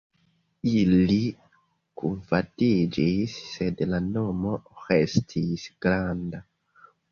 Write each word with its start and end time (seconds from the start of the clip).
Ili 0.69 1.17
kunfandiĝis, 2.03 3.37
sed 3.51 3.85
la 3.93 4.01
nomo 4.09 4.57
restis 4.89 5.71
"Granda". 5.87 6.45